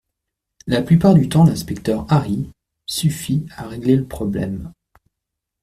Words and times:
la 0.65 0.81
plupart 0.81 1.13
du 1.13 1.29
temps 1.29 1.43
l’inspecteur 1.43 2.07
Harry 2.11 2.49
suffit 2.87 3.45
à 3.55 3.67
régler 3.67 3.95
le 3.95 4.07
problème. 4.07 4.73